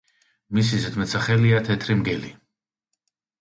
მისი 0.57 0.79
ზედმეტსახელია 0.85 1.59
„თეთრი 1.69 1.99
მგელი“. 2.01 2.33